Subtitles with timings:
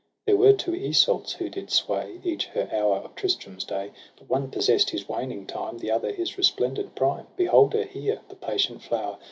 [0.25, 4.29] —There were two Iseults who did sway Each her hour of Tristram's day j But
[4.31, 7.27] one possess'd his waning time, The other his resplendent prime.
[7.37, 9.19] Behold her here, the patient flower.